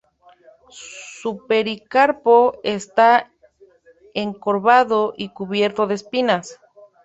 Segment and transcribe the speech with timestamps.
[1.19, 3.31] Su pericarpo está
[4.15, 6.59] encorvado y cubierto de espinas.